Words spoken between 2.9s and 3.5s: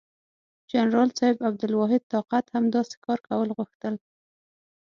کار کول